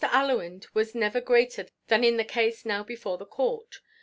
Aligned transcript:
Allewinde 0.03 0.65
was 0.73 0.95
never 0.95 1.21
greater 1.21 1.67
than 1.87 2.03
in 2.03 2.17
the 2.17 2.23
case 2.25 2.65
now 2.65 2.81
before 2.83 3.19
the 3.19 3.25
court. 3.27 3.81